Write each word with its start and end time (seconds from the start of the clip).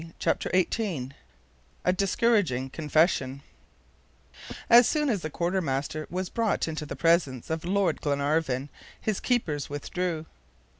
CHAPTER 0.17 0.49
XVIII 0.49 1.11
A 1.85 1.93
DISCOURAGING 1.93 2.71
CONFESSION 2.71 3.43
As 4.67 4.87
soon 4.89 5.09
as 5.09 5.21
the 5.21 5.29
quartermaster 5.29 6.07
was 6.09 6.27
brought 6.27 6.67
into 6.67 6.87
the 6.87 6.95
presence 6.95 7.51
of 7.51 7.63
Lord 7.65 8.01
Glenarvan, 8.01 8.69
his 8.99 9.19
keepers 9.19 9.69
withdrew. 9.69 10.25